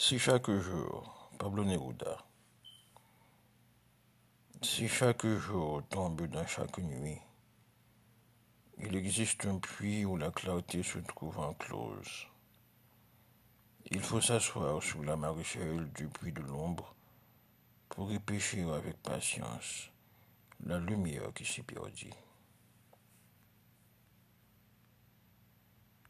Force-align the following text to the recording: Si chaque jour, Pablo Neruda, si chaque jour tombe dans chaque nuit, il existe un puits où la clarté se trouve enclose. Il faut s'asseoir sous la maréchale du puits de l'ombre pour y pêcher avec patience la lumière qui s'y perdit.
Si 0.00 0.16
chaque 0.16 0.48
jour, 0.52 1.28
Pablo 1.40 1.64
Neruda, 1.64 2.18
si 4.62 4.86
chaque 4.86 5.26
jour 5.26 5.82
tombe 5.90 6.24
dans 6.28 6.46
chaque 6.46 6.78
nuit, 6.78 7.18
il 8.78 8.94
existe 8.94 9.44
un 9.46 9.58
puits 9.58 10.04
où 10.04 10.16
la 10.16 10.30
clarté 10.30 10.84
se 10.84 11.00
trouve 11.00 11.40
enclose. 11.40 12.28
Il 13.90 14.00
faut 14.00 14.20
s'asseoir 14.20 14.80
sous 14.80 15.02
la 15.02 15.16
maréchale 15.16 15.90
du 15.92 16.06
puits 16.06 16.32
de 16.32 16.42
l'ombre 16.42 16.94
pour 17.88 18.12
y 18.12 18.20
pêcher 18.20 18.62
avec 18.70 19.02
patience 19.02 19.90
la 20.64 20.78
lumière 20.78 21.32
qui 21.34 21.44
s'y 21.44 21.62
perdit. 21.62 22.14